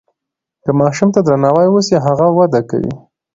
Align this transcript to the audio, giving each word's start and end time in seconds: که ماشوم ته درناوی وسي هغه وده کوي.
که 0.63 0.71
ماشوم 0.79 1.09
ته 1.15 1.19
درناوی 1.27 1.67
وسي 1.71 1.95
هغه 2.05 2.27
وده 2.37 2.61
کوي. 2.69 2.93